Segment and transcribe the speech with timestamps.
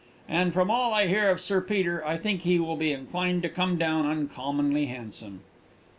[0.27, 3.49] And, from all I hear of Sir Peter, I think he would be inclined to
[3.49, 5.41] come down uncommonly handsome."